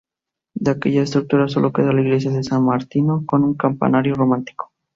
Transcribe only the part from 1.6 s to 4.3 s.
queda la iglesia de San Martino, con un campanario